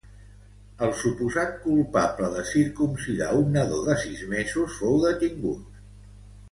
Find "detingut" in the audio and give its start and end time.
5.09-5.83